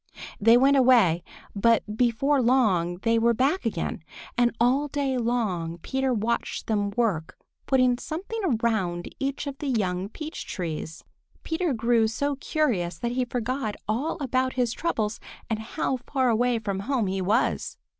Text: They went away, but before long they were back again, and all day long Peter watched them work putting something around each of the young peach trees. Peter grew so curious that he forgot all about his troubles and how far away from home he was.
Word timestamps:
They 0.39 0.57
went 0.57 0.77
away, 0.77 1.23
but 1.55 1.95
before 1.95 2.41
long 2.41 2.97
they 3.03 3.19
were 3.19 3.35
back 3.35 3.67
again, 3.67 4.03
and 4.35 4.49
all 4.59 4.87
day 4.87 5.15
long 5.15 5.77
Peter 5.83 6.11
watched 6.11 6.65
them 6.65 6.89
work 6.97 7.37
putting 7.67 7.99
something 7.99 8.41
around 8.43 9.13
each 9.19 9.45
of 9.45 9.59
the 9.59 9.67
young 9.69 10.09
peach 10.09 10.47
trees. 10.47 11.03
Peter 11.43 11.71
grew 11.71 12.07
so 12.07 12.35
curious 12.37 12.97
that 12.97 13.11
he 13.11 13.25
forgot 13.25 13.75
all 13.87 14.17
about 14.23 14.53
his 14.53 14.73
troubles 14.73 15.19
and 15.51 15.59
how 15.59 15.97
far 15.97 16.29
away 16.29 16.57
from 16.57 16.79
home 16.79 17.05
he 17.05 17.21
was. 17.21 17.77